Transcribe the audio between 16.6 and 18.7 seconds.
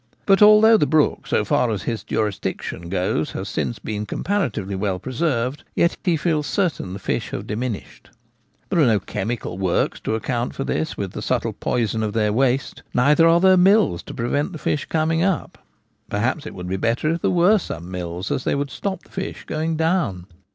be better if there were some mills, as they